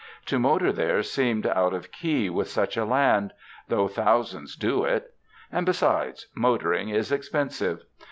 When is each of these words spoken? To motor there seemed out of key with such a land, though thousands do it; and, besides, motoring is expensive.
To 0.25 0.39
motor 0.39 0.71
there 0.71 1.03
seemed 1.03 1.45
out 1.45 1.75
of 1.75 1.91
key 1.91 2.27
with 2.27 2.49
such 2.49 2.75
a 2.75 2.85
land, 2.85 3.33
though 3.67 3.87
thousands 3.87 4.55
do 4.55 4.83
it; 4.83 5.13
and, 5.51 5.63
besides, 5.63 6.25
motoring 6.35 6.89
is 6.89 7.11
expensive. 7.11 7.83